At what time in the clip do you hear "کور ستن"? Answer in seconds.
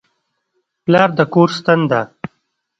1.33-1.79